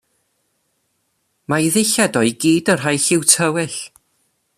[1.53, 3.77] Mae 'i ddillad o i gyd yn rhai lliw tywyll.